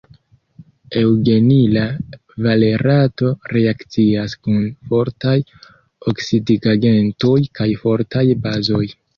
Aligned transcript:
Eŭgenila 1.01 1.83
valerato 2.45 3.29
reakcias 3.53 4.35
kun 4.47 4.57
fortaj 4.95 5.37
oksidigagentoj 6.13 7.39
kaj 7.61 7.71
fortaj 7.85 8.29
bazoj. 8.49 8.87